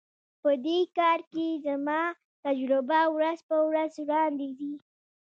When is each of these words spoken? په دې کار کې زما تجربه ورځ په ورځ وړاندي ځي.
په 0.41 0.51
دې 0.65 0.79
کار 0.97 1.19
کې 1.31 1.45
زما 1.65 2.01
تجربه 2.45 3.01
ورځ 3.15 3.39
په 3.49 3.57
ورځ 3.67 3.91
وړاندي 3.99 4.49
ځي. 4.59 4.73